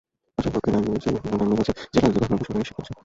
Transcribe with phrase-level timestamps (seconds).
[0.39, 2.95] আসামি পক্ষের আইনজীবী সৈয়দ মোজাম্মেল হোসেন জেলহাজতে পাঠানোর বিষয়টি নিশ্চিত করেছেন।